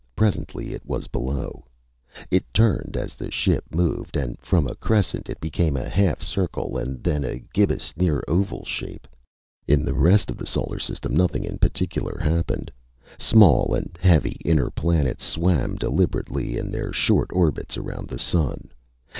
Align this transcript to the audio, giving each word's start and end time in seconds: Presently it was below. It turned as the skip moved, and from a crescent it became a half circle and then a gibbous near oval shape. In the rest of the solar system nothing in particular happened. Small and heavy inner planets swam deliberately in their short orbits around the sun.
Presently 0.15 0.73
it 0.73 0.83
was 0.83 1.05
below. 1.05 1.63
It 2.31 2.51
turned 2.55 2.97
as 2.97 3.13
the 3.13 3.29
skip 3.29 3.65
moved, 3.69 4.17
and 4.17 4.35
from 4.41 4.65
a 4.65 4.73
crescent 4.73 5.29
it 5.29 5.39
became 5.39 5.77
a 5.77 5.87
half 5.87 6.23
circle 6.23 6.75
and 6.75 7.03
then 7.03 7.23
a 7.23 7.43
gibbous 7.53 7.93
near 7.95 8.23
oval 8.27 8.65
shape. 8.65 9.07
In 9.67 9.85
the 9.85 9.93
rest 9.93 10.31
of 10.31 10.37
the 10.37 10.47
solar 10.47 10.79
system 10.79 11.15
nothing 11.15 11.43
in 11.43 11.59
particular 11.59 12.17
happened. 12.19 12.71
Small 13.19 13.75
and 13.75 13.95
heavy 14.01 14.41
inner 14.43 14.71
planets 14.71 15.23
swam 15.23 15.75
deliberately 15.75 16.57
in 16.57 16.71
their 16.71 16.91
short 16.91 17.29
orbits 17.31 17.77
around 17.77 18.07
the 18.09 18.17
sun. 18.17 18.71